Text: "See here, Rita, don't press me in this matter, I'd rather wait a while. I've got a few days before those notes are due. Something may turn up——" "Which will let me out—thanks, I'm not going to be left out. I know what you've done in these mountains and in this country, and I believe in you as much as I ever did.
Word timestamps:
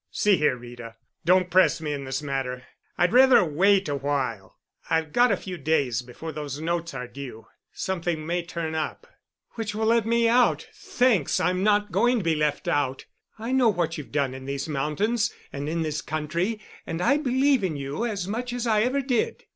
"See 0.09 0.35
here, 0.37 0.55
Rita, 0.57 0.95
don't 1.25 1.51
press 1.51 1.79
me 1.79 1.93
in 1.93 2.05
this 2.05 2.23
matter, 2.23 2.63
I'd 2.97 3.13
rather 3.13 3.45
wait 3.45 3.87
a 3.87 3.93
while. 3.95 4.57
I've 4.89 5.13
got 5.13 5.31
a 5.31 5.37
few 5.37 5.59
days 5.59 6.01
before 6.01 6.31
those 6.31 6.59
notes 6.59 6.95
are 6.95 7.07
due. 7.07 7.45
Something 7.71 8.25
may 8.25 8.41
turn 8.41 8.73
up——" 8.73 9.05
"Which 9.51 9.75
will 9.75 9.85
let 9.85 10.07
me 10.07 10.27
out—thanks, 10.27 11.39
I'm 11.39 11.61
not 11.61 11.91
going 11.91 12.17
to 12.17 12.23
be 12.23 12.33
left 12.33 12.67
out. 12.67 13.05
I 13.37 13.51
know 13.51 13.69
what 13.69 13.95
you've 13.99 14.11
done 14.11 14.33
in 14.33 14.45
these 14.45 14.67
mountains 14.67 15.31
and 15.53 15.69
in 15.69 15.83
this 15.83 16.01
country, 16.01 16.59
and 16.87 16.99
I 16.99 17.17
believe 17.17 17.63
in 17.63 17.75
you 17.75 18.03
as 18.03 18.27
much 18.27 18.53
as 18.53 18.65
I 18.65 18.81
ever 18.81 19.01
did. 19.03 19.45